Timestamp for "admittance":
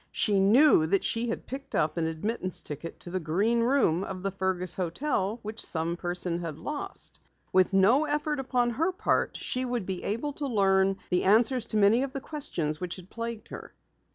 2.07-2.59